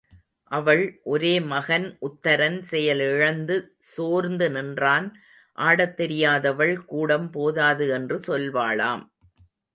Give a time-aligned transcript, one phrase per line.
[0.51, 0.81] அவள்
[1.03, 3.57] ஒரே மகன் உத்தரன் செயலிழந்து
[3.91, 5.07] சோர்ந்து நின்றான்
[5.57, 9.05] ஆடத்தெரியாதவள் கூடம் போதாது என்று சொல்வாளாம்.